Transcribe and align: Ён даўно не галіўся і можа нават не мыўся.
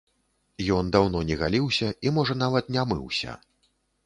Ён 0.77 0.87
даўно 0.95 1.21
не 1.31 1.37
галіўся 1.41 1.91
і 2.09 2.15
можа 2.17 2.37
нават 2.43 2.73
не 2.79 2.89
мыўся. 2.95 3.39